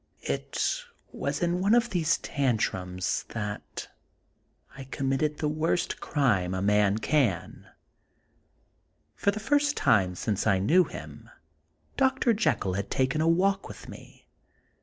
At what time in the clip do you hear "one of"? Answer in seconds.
1.61-1.91